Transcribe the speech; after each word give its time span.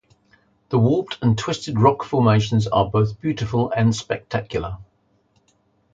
The 0.69 0.79
warped 0.79 1.19
and 1.21 1.37
twisted 1.37 1.79
rock 1.79 2.03
formations 2.03 2.65
are 2.65 2.89
both 2.89 3.21
beautiful 3.21 3.69
and 3.71 3.95
spectacular. 3.95 4.79